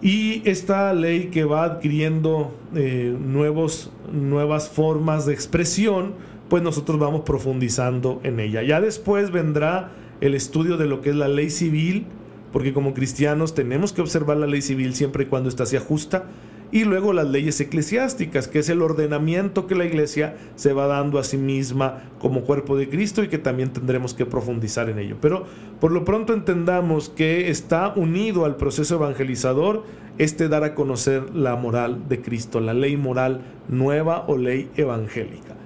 Y 0.00 0.42
esta 0.48 0.92
ley 0.94 1.26
que 1.26 1.44
va 1.44 1.64
adquiriendo 1.64 2.52
eh, 2.74 3.16
nuevos, 3.18 3.92
nuevas 4.12 4.68
formas 4.68 5.26
de 5.26 5.32
expresión, 5.32 6.14
pues 6.48 6.62
nosotros 6.62 6.98
vamos 6.98 7.22
profundizando 7.22 8.20
en 8.24 8.40
ella. 8.40 8.62
Ya 8.62 8.80
después 8.80 9.30
vendrá 9.30 9.92
el 10.20 10.34
estudio 10.34 10.76
de 10.76 10.86
lo 10.86 11.00
que 11.02 11.10
es 11.10 11.16
la 11.16 11.28
ley 11.28 11.50
civil, 11.50 12.06
porque 12.52 12.72
como 12.72 12.94
cristianos 12.94 13.54
tenemos 13.54 13.92
que 13.92 14.02
observar 14.02 14.36
la 14.36 14.46
ley 14.46 14.62
civil 14.62 14.94
siempre 14.94 15.24
y 15.24 15.26
cuando 15.26 15.48
ésta 15.48 15.66
sea 15.66 15.80
justa, 15.80 16.26
y 16.72 16.84
luego 16.84 17.12
las 17.12 17.28
leyes 17.28 17.60
eclesiásticas, 17.60 18.48
que 18.48 18.58
es 18.58 18.68
el 18.70 18.80
ordenamiento 18.80 19.66
que 19.66 19.74
la 19.74 19.84
iglesia 19.84 20.36
se 20.56 20.72
va 20.72 20.86
dando 20.86 21.18
a 21.18 21.24
sí 21.24 21.36
misma 21.36 22.04
como 22.18 22.42
cuerpo 22.42 22.76
de 22.78 22.88
Cristo 22.88 23.22
y 23.22 23.28
que 23.28 23.36
también 23.36 23.74
tendremos 23.74 24.14
que 24.14 24.24
profundizar 24.24 24.88
en 24.88 24.98
ello. 24.98 25.18
Pero 25.20 25.44
por 25.80 25.92
lo 25.92 26.06
pronto 26.06 26.32
entendamos 26.32 27.10
que 27.10 27.50
está 27.50 27.92
unido 27.94 28.46
al 28.46 28.56
proceso 28.56 28.94
evangelizador 28.94 29.84
este 30.16 30.48
dar 30.48 30.64
a 30.64 30.74
conocer 30.74 31.34
la 31.34 31.56
moral 31.56 32.08
de 32.08 32.22
Cristo, 32.22 32.58
la 32.58 32.72
ley 32.72 32.96
moral 32.96 33.42
nueva 33.68 34.24
o 34.26 34.38
ley 34.38 34.70
evangélica. 34.74 35.61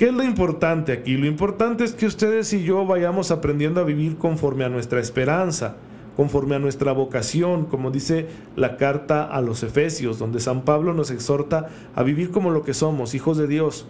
¿Qué 0.00 0.06
es 0.06 0.14
lo 0.14 0.24
importante 0.24 0.92
aquí? 0.92 1.18
Lo 1.18 1.26
importante 1.26 1.84
es 1.84 1.92
que 1.92 2.06
ustedes 2.06 2.50
y 2.54 2.64
yo 2.64 2.86
vayamos 2.86 3.30
aprendiendo 3.30 3.82
a 3.82 3.84
vivir 3.84 4.16
conforme 4.16 4.64
a 4.64 4.70
nuestra 4.70 4.98
esperanza 4.98 5.76
conforme 6.16 6.54
a 6.54 6.58
nuestra 6.58 6.92
vocación, 6.92 7.66
como 7.66 7.90
dice 7.90 8.26
la 8.56 8.78
carta 8.78 9.24
a 9.24 9.42
los 9.42 9.62
Efesios, 9.62 10.18
donde 10.18 10.40
San 10.40 10.62
Pablo 10.62 10.94
nos 10.94 11.10
exhorta 11.10 11.68
a 11.94 12.02
vivir 12.02 12.30
como 12.30 12.50
lo 12.50 12.62
que 12.62 12.74
somos, 12.74 13.14
hijos 13.14 13.36
de 13.36 13.46
Dios, 13.46 13.86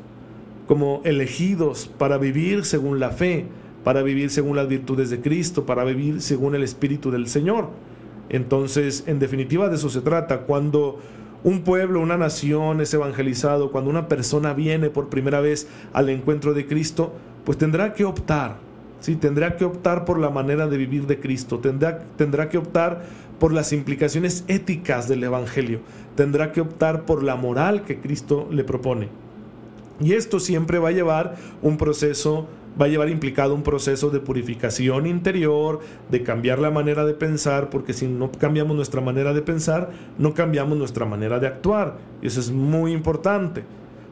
como 0.67 1.01
elegidos 1.05 1.91
para 1.97 2.19
vivir 2.19 2.65
según 2.65 2.99
la 3.01 3.11
fe, 3.11 3.47
para 3.85 4.03
vivir 4.03 4.31
según 4.31 4.57
las 4.57 4.69
virtudes 4.69 5.11
de 5.11 5.21
Cristo, 5.21 5.65
para 5.65 5.85
vivir 5.85 6.21
según 6.23 6.55
el 6.55 6.63
Espíritu 6.63 7.11
del 7.11 7.27
Señor. 7.27 7.71
Entonces, 8.29 9.05
en 9.07 9.19
definitiva, 9.19 9.69
de 9.69 9.77
eso 9.77 9.91
se 9.91 10.01
trata. 10.01 10.43
Cuando 10.43 10.99
un 11.45 11.63
pueblo, 11.63 12.01
una 12.01 12.17
nación 12.17 12.81
es 12.81 12.93
evangelizado, 12.93 13.71
cuando 13.71 13.91
una 13.91 14.09
persona 14.09 14.53
viene 14.53 14.91
por 14.91 15.09
primera 15.09 15.41
vez 15.41 15.69
al 15.93 16.09
encuentro 16.09 16.55
de 16.55 16.67
Cristo, 16.67 17.13
pues 17.45 17.59
tendrá 17.59 17.95
que 17.95 18.05
optar 18.05 18.71
¿sí? 19.01 19.17
Tendrá 19.17 19.57
que 19.57 19.65
optar 19.65 20.05
por 20.05 20.19
la 20.19 20.31
manera 20.31 20.67
de 20.69 20.77
vivir 20.77 21.07
de 21.07 21.19
Cristo, 21.19 21.59
tendrá, 21.59 21.99
tendrá 22.17 22.49
que 22.49 22.59
optar 22.59 23.03
por 23.39 23.53
las 23.53 23.73
implicaciones 23.73 24.45
éticas 24.47 25.09
del 25.09 25.25
Evangelio, 25.25 25.81
tendrá 26.15 26.53
que 26.53 26.61
optar 26.61 27.05
por 27.05 27.23
la 27.23 27.37
moral 27.37 27.85
que 27.85 27.99
Cristo 27.99 28.47
le 28.51 28.65
propone. 28.65 29.09
Y 29.99 30.13
esto 30.13 30.41
siempre 30.41 30.79
va 30.79 30.89
a 30.89 30.93
llevar 30.93 31.37
un 31.63 31.77
proceso, 31.77 32.49
va 32.81 32.87
a 32.87 32.89
llevar 32.89 33.09
implicado 33.09 33.55
un 33.55 33.63
proceso 33.63 34.11
de 34.11 34.21
purificación 34.21 35.07
interior, 35.07 35.81
de 36.11 36.23
cambiar 36.23 36.59
la 36.59 36.71
manera 36.71 37.05
de 37.05 37.15
pensar, 37.15 37.71
porque 37.71 37.93
si 37.93 38.07
no 38.07 38.31
cambiamos 38.33 38.77
nuestra 38.77 39.01
manera 39.01 39.33
de 39.33 39.43
pensar, 39.43 39.91
no 40.19 40.35
cambiamos 40.35 40.77
nuestra 40.77 41.07
manera 41.07 41.39
de 41.39 41.47
actuar. 41.47 41.99
Y 42.23 42.27
eso 42.27 42.41
es 42.41 42.51
muy 42.51 42.93
importante. 42.93 43.65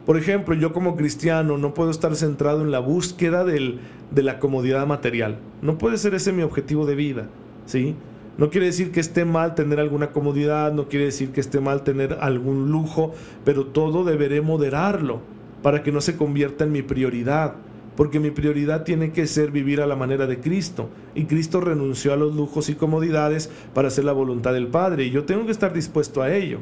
Por 0.05 0.17
ejemplo, 0.17 0.55
yo 0.55 0.73
como 0.73 0.95
cristiano 0.95 1.57
no 1.57 1.73
puedo 1.73 1.91
estar 1.91 2.15
centrado 2.15 2.61
en 2.61 2.71
la 2.71 2.79
búsqueda 2.79 3.43
del, 3.43 3.79
de 4.11 4.23
la 4.23 4.39
comodidad 4.39 4.87
material. 4.87 5.37
No 5.61 5.77
puede 5.77 5.97
ser 5.97 6.15
ese 6.15 6.31
mi 6.31 6.41
objetivo 6.41 6.85
de 6.85 6.95
vida, 6.95 7.27
¿sí? 7.65 7.95
No 8.39 8.49
quiere 8.49 8.67
decir 8.67 8.91
que 8.91 9.01
esté 9.01 9.25
mal 9.25 9.53
tener 9.53 9.79
alguna 9.79 10.11
comodidad, 10.11 10.71
no 10.71 10.87
quiere 10.87 11.05
decir 11.05 11.31
que 11.31 11.41
esté 11.41 11.59
mal 11.59 11.83
tener 11.83 12.17
algún 12.21 12.71
lujo, 12.71 13.13
pero 13.43 13.65
todo 13.65 14.05
deberé 14.05 14.41
moderarlo 14.41 15.19
para 15.61 15.83
que 15.83 15.91
no 15.91 15.99
se 15.99 16.15
convierta 16.15 16.63
en 16.63 16.71
mi 16.71 16.81
prioridad, 16.81 17.55
porque 17.99 18.21
mi 18.21 18.31
prioridad 18.31 18.85
tiene 18.85 19.11
que 19.11 19.27
ser 19.27 19.51
vivir 19.51 19.81
a 19.81 19.85
la 19.85 19.97
manera 19.97 20.25
de 20.25 20.39
Cristo, 20.39 20.89
y 21.15 21.25
Cristo 21.25 21.59
renunció 21.59 22.13
a 22.13 22.15
los 22.15 22.33
lujos 22.33 22.69
y 22.69 22.75
comodidades 22.75 23.51
para 23.73 23.89
hacer 23.89 24.05
la 24.05 24.13
voluntad 24.13 24.53
del 24.53 24.67
Padre, 24.67 25.03
y 25.03 25.09
yo 25.09 25.25
tengo 25.25 25.45
que 25.45 25.51
estar 25.51 25.73
dispuesto 25.73 26.21
a 26.21 26.33
ello 26.33 26.59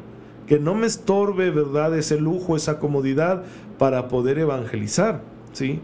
que 0.48 0.58
no 0.58 0.74
me 0.74 0.88
estorbe, 0.88 1.52
¿verdad?, 1.52 1.96
ese 1.96 2.20
lujo, 2.20 2.56
esa 2.56 2.80
comodidad 2.80 3.44
para 3.78 4.08
poder 4.08 4.40
evangelizar, 4.40 5.22
¿sí? 5.54 5.80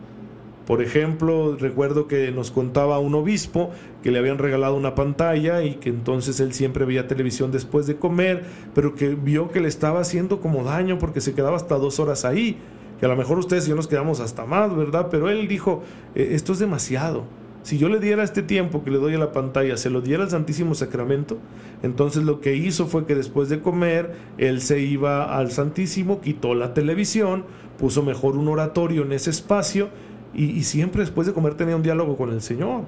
Por 0.66 0.82
ejemplo, 0.82 1.56
recuerdo 1.56 2.08
que 2.08 2.32
nos 2.32 2.50
contaba 2.50 2.98
un 2.98 3.14
obispo 3.14 3.70
que 4.02 4.10
le 4.10 4.18
habían 4.18 4.40
regalado 4.40 4.76
una 4.76 4.96
pantalla 4.96 5.62
y 5.62 5.76
que 5.76 5.90
entonces 5.90 6.40
él 6.40 6.54
siempre 6.54 6.84
veía 6.86 7.08
televisión 7.08 7.52
después 7.52 7.86
de 7.86 7.98
comer, 7.98 8.44
pero 8.74 8.96
que 8.96 9.10
vio 9.10 9.52
que 9.52 9.60
le 9.60 9.68
estaba 9.68 10.00
haciendo 10.00 10.42
como 10.42 10.64
daño 10.64 10.98
porque 10.98 11.22
se 11.22 11.36
quedaba 11.36 11.58
hasta 11.58 11.76
dos 11.76 12.00
horas 12.00 12.26
ahí. 12.26 12.58
Que 13.04 13.08
a 13.08 13.10
lo 13.10 13.18
mejor 13.18 13.38
ustedes 13.38 13.66
y 13.66 13.70
yo 13.72 13.76
nos 13.76 13.88
quedamos 13.88 14.22
hasta 14.22 14.46
más, 14.46 14.74
¿verdad? 14.74 15.10
Pero 15.12 15.30
él 15.30 15.50
dijo, 15.50 15.84
e, 16.16 16.36
esto 16.36 16.54
es 16.54 16.60
demasiado. 16.60 17.26
Si 17.62 17.78
yo 17.78 17.90
le 17.90 18.00
diera 18.00 18.24
este 18.24 18.44
tiempo 18.44 18.82
que 18.82 18.92
le 18.92 18.98
doy 18.98 19.14
a 19.16 19.18
la 19.18 19.34
pantalla, 19.34 19.76
se 19.76 19.90
lo 19.90 20.00
diera 20.00 20.24
al 20.24 20.30
Santísimo 20.30 20.74
Sacramento, 20.74 21.38
entonces 21.82 22.24
lo 22.24 22.40
que 22.40 22.56
hizo 22.56 22.86
fue 22.88 23.06
que 23.06 23.14
después 23.14 23.50
de 23.50 23.60
comer, 23.60 24.16
él 24.38 24.62
se 24.62 24.80
iba 24.80 25.38
al 25.38 25.52
Santísimo, 25.52 26.22
quitó 26.22 26.56
la 26.56 26.74
televisión, 26.74 27.44
puso 27.78 28.04
mejor 28.04 28.38
un 28.38 28.48
oratorio 28.48 29.02
en 29.02 29.12
ese 29.12 29.32
espacio 29.32 29.90
y, 30.34 30.64
siempre 30.64 31.02
después 31.02 31.28
de 31.28 31.34
comer 31.34 31.56
tenía 31.56 31.76
un 31.76 31.84
diálogo 31.84 32.16
con 32.16 32.32
el 32.32 32.42
Señor, 32.42 32.84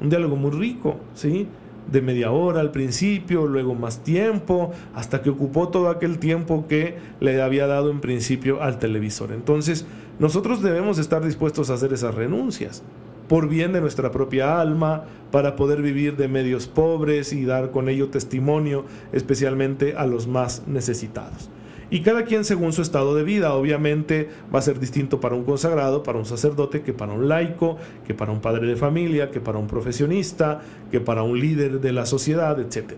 un 0.00 0.08
diálogo 0.08 0.36
muy 0.36 0.52
rico, 0.52 1.00
¿sí? 1.14 1.48
De 1.90 2.02
media 2.02 2.30
hora 2.30 2.60
al 2.60 2.72
principio, 2.72 3.46
luego 3.46 3.74
más 3.74 4.02
tiempo, 4.02 4.72
hasta 4.94 5.22
que 5.22 5.30
ocupó 5.30 5.68
todo 5.68 5.88
aquel 5.88 6.18
tiempo 6.18 6.66
que 6.68 6.96
le 7.20 7.40
había 7.40 7.66
dado 7.66 7.90
en 7.90 8.00
principio 8.00 8.62
al 8.62 8.78
televisor. 8.78 9.32
Entonces, 9.32 9.86
nosotros 10.18 10.62
debemos 10.62 10.98
estar 10.98 11.24
dispuestos 11.24 11.70
a 11.70 11.74
hacer 11.74 11.92
esas 11.92 12.14
renuncias 12.14 12.82
por 13.28 13.48
bien 13.48 13.72
de 13.72 13.80
nuestra 13.80 14.10
propia 14.10 14.60
alma, 14.60 15.04
para 15.30 15.56
poder 15.56 15.82
vivir 15.82 16.16
de 16.16 16.28
medios 16.28 16.66
pobres 16.66 17.32
y 17.32 17.44
dar 17.44 17.70
con 17.70 17.88
ello 17.88 18.08
testimonio 18.08 18.84
especialmente 19.12 19.94
a 19.96 20.06
los 20.06 20.26
más 20.26 20.62
necesitados. 20.66 21.50
Y 21.88 22.00
cada 22.00 22.24
quien 22.24 22.44
según 22.44 22.72
su 22.72 22.82
estado 22.82 23.14
de 23.14 23.22
vida, 23.22 23.54
obviamente 23.54 24.28
va 24.52 24.58
a 24.58 24.62
ser 24.62 24.80
distinto 24.80 25.20
para 25.20 25.36
un 25.36 25.44
consagrado, 25.44 26.02
para 26.02 26.18
un 26.18 26.26
sacerdote, 26.26 26.82
que 26.82 26.92
para 26.92 27.12
un 27.12 27.28
laico, 27.28 27.76
que 28.06 28.14
para 28.14 28.32
un 28.32 28.40
padre 28.40 28.66
de 28.66 28.76
familia, 28.76 29.30
que 29.30 29.40
para 29.40 29.58
un 29.58 29.68
profesionista, 29.68 30.60
que 30.90 31.00
para 31.00 31.22
un 31.22 31.38
líder 31.38 31.80
de 31.80 31.92
la 31.92 32.06
sociedad, 32.06 32.58
etc. 32.58 32.94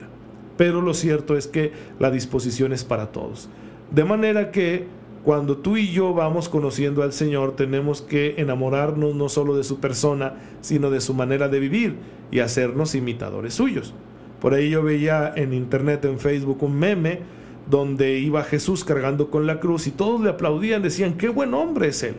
Pero 0.57 0.81
lo 0.81 0.95
cierto 0.95 1.37
es 1.37 1.47
que 1.47 1.73
la 1.99 2.11
disposición 2.11 2.73
es 2.73 2.85
para 2.85 3.13
todos. 3.13 3.51
De 3.91 4.05
manera 4.05 4.51
que 4.51 4.87
cuando 5.23 5.59
tú 5.59 5.77
y 5.77 5.91
yo 5.91 6.15
vamos 6.15 6.49
conociendo 6.49 7.03
al 7.03 7.13
Señor, 7.13 7.57
tenemos 7.57 8.01
que 8.01 8.37
enamorarnos 8.39 9.15
no 9.15 9.29
solo 9.29 9.55
de 9.57 9.65
su 9.65 9.81
persona, 9.81 10.35
sino 10.63 10.91
de 10.91 11.03
su 11.03 11.13
manera 11.13 11.49
de 11.49 11.61
vivir 11.61 11.97
y 12.31 12.39
hacernos 12.39 12.95
imitadores 12.95 13.53
suyos. 13.53 13.93
Por 14.41 14.55
ahí 14.55 14.71
yo 14.71 14.83
veía 14.83 15.33
en 15.37 15.53
internet, 15.53 16.05
en 16.07 16.19
Facebook, 16.19 16.63
un 16.63 16.79
meme 16.79 17.21
donde 17.71 18.19
iba 18.19 18.43
Jesús 18.45 18.85
cargando 18.85 19.31
con 19.31 19.47
la 19.47 19.61
cruz 19.61 19.87
y 19.87 19.91
todos 19.91 20.21
le 20.21 20.31
aplaudían, 20.31 20.83
decían, 20.83 21.15
qué 21.15 21.29
buen 21.29 21.55
hombre 21.55 21.89
es 21.89 22.03
él. 22.03 22.17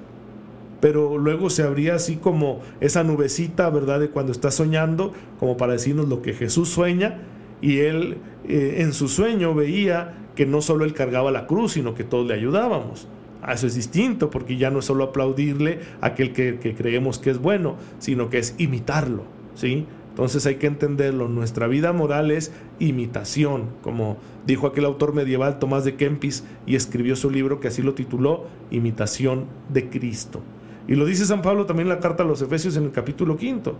Pero 0.80 1.18
luego 1.18 1.50
se 1.50 1.64
abría 1.64 1.96
así 1.96 2.16
como 2.16 2.62
esa 2.80 3.04
nubecita, 3.04 3.70
¿verdad? 3.70 4.00
De 4.00 4.10
cuando 4.10 4.32
está 4.32 4.52
soñando, 4.52 5.14
como 5.40 5.58
para 5.58 5.74
decirnos 5.74 6.08
lo 6.08 6.22
que 6.22 6.34
Jesús 6.34 6.70
sueña, 6.70 7.22
y 7.62 7.80
él 7.80 8.18
eh, 8.48 8.78
en 8.80 8.94
su 8.94 9.10
sueño 9.10 9.54
veía 9.54 10.16
que 10.36 10.46
no 10.46 10.62
solo 10.62 10.86
él 10.86 10.94
cargaba 10.94 11.32
la 11.32 11.48
cruz, 11.48 11.74
sino 11.74 11.96
que 11.96 12.06
todos 12.06 12.26
le 12.26 12.34
ayudábamos. 12.34 13.08
A 13.42 13.54
eso 13.54 13.68
es 13.68 13.76
distinto, 13.76 14.30
porque 14.30 14.58
ya 14.58 14.70
no 14.70 14.80
es 14.80 14.86
solo 14.86 15.06
aplaudirle 15.06 15.80
a 16.02 16.08
aquel 16.08 16.32
que, 16.32 16.58
creemos 16.78 17.20
que 17.20 17.32
es 17.32 17.40
bueno, 17.40 17.76
sino 18.00 18.30
que 18.30 18.38
es 18.38 18.56
imitarlo, 18.58 19.24
¿sí? 19.56 19.86
Entonces 20.20 20.46
hay 20.48 20.56
que 20.56 20.68
entenderlo, 20.68 21.30
nuestra 21.30 21.68
vida 21.68 21.94
moral 21.94 22.30
es 22.30 22.52
imitación, 22.78 23.70
como 23.82 24.18
dijo 24.46 24.68
aquel 24.68 24.84
autor 24.84 25.14
medieval 25.14 25.60
Tomás 25.60 25.86
de 25.86 25.96
Kempis 25.96 26.44
y 26.66 26.76
escribió 26.76 27.16
su 27.16 27.32
libro 27.32 27.62
que 27.62 27.70
así 27.70 27.82
lo 27.82 27.94
tituló, 27.94 28.48
Imitación 28.70 29.46
de 29.70 29.90
Cristo. 29.90 30.42
Y 30.90 30.96
lo 30.96 31.06
dice 31.06 31.26
San 31.26 31.42
Pablo 31.42 31.66
también 31.66 31.88
en 31.88 31.96
la 31.96 32.02
carta 32.02 32.24
a 32.24 32.26
los 32.26 32.42
Efesios 32.42 32.76
en 32.76 32.84
el 32.84 32.92
capítulo 32.92 33.38
quinto, 33.38 33.78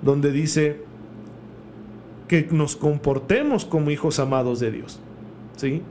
donde 0.00 0.32
dice 0.32 0.80
que 2.26 2.48
nos 2.50 2.74
comportemos 2.74 3.66
como 3.66 3.90
hijos 3.90 4.18
amados 4.18 4.60
de 4.60 4.70
Dios, 4.70 4.98
¿sí? 5.56 5.82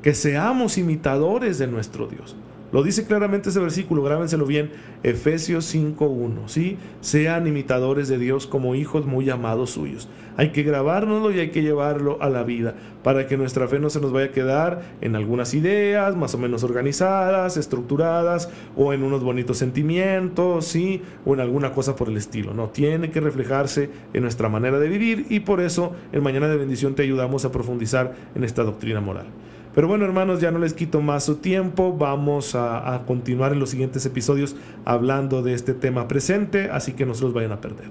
que 0.00 0.14
seamos 0.14 0.78
imitadores 0.78 1.58
de 1.58 1.66
nuestro 1.66 2.06
Dios. 2.06 2.34
Lo 2.74 2.82
dice 2.82 3.06
claramente 3.06 3.50
ese 3.50 3.60
versículo, 3.60 4.02
grábenselo 4.02 4.46
bien, 4.46 4.72
Efesios 5.04 5.72
5.1, 5.72 6.48
¿sí? 6.48 6.76
Sean 7.00 7.46
imitadores 7.46 8.08
de 8.08 8.18
Dios 8.18 8.48
como 8.48 8.74
hijos 8.74 9.06
muy 9.06 9.30
amados 9.30 9.70
suyos. 9.70 10.08
Hay 10.36 10.50
que 10.50 10.64
grabárnoslo 10.64 11.30
y 11.30 11.38
hay 11.38 11.50
que 11.50 11.62
llevarlo 11.62 12.20
a 12.20 12.28
la 12.30 12.42
vida 12.42 12.74
para 13.04 13.28
que 13.28 13.36
nuestra 13.36 13.68
fe 13.68 13.78
no 13.78 13.90
se 13.90 14.00
nos 14.00 14.10
vaya 14.10 14.26
a 14.26 14.32
quedar 14.32 14.82
en 15.00 15.14
algunas 15.14 15.54
ideas 15.54 16.16
más 16.16 16.34
o 16.34 16.38
menos 16.38 16.64
organizadas, 16.64 17.56
estructuradas 17.56 18.50
o 18.74 18.92
en 18.92 19.04
unos 19.04 19.22
bonitos 19.22 19.56
sentimientos, 19.56 20.64
¿sí? 20.64 21.00
O 21.24 21.34
en 21.34 21.38
alguna 21.38 21.70
cosa 21.70 21.94
por 21.94 22.08
el 22.08 22.16
estilo. 22.16 22.54
No, 22.54 22.70
tiene 22.70 23.12
que 23.12 23.20
reflejarse 23.20 23.88
en 24.12 24.22
nuestra 24.22 24.48
manera 24.48 24.80
de 24.80 24.88
vivir 24.88 25.26
y 25.30 25.38
por 25.38 25.60
eso 25.60 25.92
en 26.10 26.24
Mañana 26.24 26.48
de 26.48 26.56
Bendición 26.56 26.96
te 26.96 27.04
ayudamos 27.04 27.44
a 27.44 27.52
profundizar 27.52 28.16
en 28.34 28.42
esta 28.42 28.64
doctrina 28.64 29.00
moral. 29.00 29.26
Pero 29.74 29.88
bueno, 29.88 30.04
hermanos, 30.04 30.40
ya 30.40 30.52
no 30.52 30.60
les 30.60 30.72
quito 30.72 31.00
más 31.00 31.24
su 31.24 31.36
tiempo. 31.36 31.96
Vamos 31.96 32.54
a, 32.54 33.02
continuar 33.06 33.52
en 33.52 33.58
los 33.58 33.70
siguientes 33.70 34.06
episodios 34.06 34.54
hablando 34.84 35.42
de 35.42 35.54
este 35.54 35.74
tema 35.74 36.06
presente, 36.06 36.70
así 36.70 36.92
que 36.92 37.06
no 37.06 37.14
se 37.14 37.24
los 37.24 37.32
vayan 37.32 37.52
a 37.52 37.60
perder. 37.60 37.88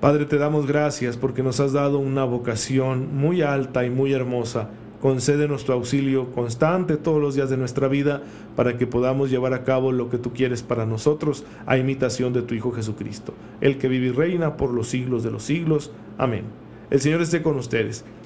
Padre, 0.00 0.26
te 0.26 0.38
damos 0.38 0.66
gracias 0.66 1.16
porque 1.16 1.42
nos 1.42 1.60
has 1.60 1.72
dado 1.72 1.98
una 1.98 2.24
vocación 2.24 3.14
muy 3.16 3.42
alta 3.42 3.84
y 3.84 3.90
muy 3.90 4.12
hermosa. 4.12 4.70
Concédenos 5.00 5.64
tu 5.64 5.72
auxilio 5.72 6.30
constante 6.30 6.96
todos 6.96 7.20
los 7.20 7.34
días 7.34 7.50
de 7.50 7.56
nuestra 7.56 7.88
vida 7.88 8.22
para 8.54 8.78
que 8.78 8.86
podamos 8.86 9.30
llevar 9.30 9.54
a 9.54 9.64
cabo 9.64 9.92
lo 9.92 10.08
que 10.08 10.18
tú 10.18 10.32
quieres 10.32 10.62
para 10.62 10.86
nosotros 10.86 11.44
a 11.66 11.78
imitación 11.78 12.32
de 12.32 12.42
tu 12.42 12.54
Hijo 12.54 12.70
Jesucristo, 12.70 13.34
el 13.60 13.78
que 13.78 13.88
vive 13.88 14.08
y 14.08 14.12
reina 14.12 14.56
por 14.56 14.72
los 14.72 14.88
siglos 14.88 15.22
de 15.22 15.30
los 15.30 15.42
siglos. 15.42 15.90
Amén. 16.16 16.44
El 16.90 17.00
Señor 17.00 17.22
esté 17.22 17.42
con 17.42 17.56
ustedes. 17.56 18.04